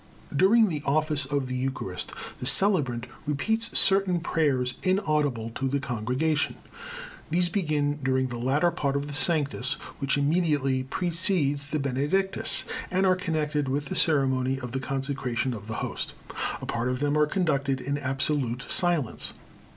During 0.35 0.67
the 0.67 0.81
office 0.83 1.25
of 1.25 1.45
the 1.45 1.53
Eucharist 1.55 2.11
the 2.39 2.47
celebrant 2.47 3.05
repeats 3.27 3.77
certain 3.77 4.19
prayers 4.19 4.73
inaudible 4.81 5.51
to 5.51 5.67
the 5.67 5.79
congregation. 5.79 6.55
These 7.29 7.49
begin 7.49 7.99
during 8.01 8.29
the 8.29 8.39
latter 8.39 8.71
part 8.71 8.95
of 8.95 9.05
the 9.05 9.13
Sanctus, 9.13 9.73
which 9.99 10.17
immediately 10.17 10.81
precedes 10.81 11.67
the 11.67 11.77
Benedictus, 11.77 12.63
and 12.89 13.05
are 13.05 13.15
connected 13.15 13.69
with 13.69 13.89
the 13.89 13.95
ceremony 13.95 14.59
of 14.59 14.71
the 14.71 14.79
consecration 14.79 15.53
of 15.53 15.67
the 15.67 15.85
Host. 15.85 16.15
A 16.63 16.65
part 16.65 16.89
of 16.89 16.99
them 16.99 17.15
are 17.15 17.27
conducted 17.27 17.79
in 17.79 17.99
absolute 17.99 18.63
silence. 18.67 19.33